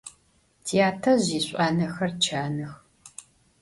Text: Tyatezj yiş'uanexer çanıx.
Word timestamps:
Tyatezj 0.65 1.27
yiş'uanexer 1.33 2.11
çanıx. 2.23 2.73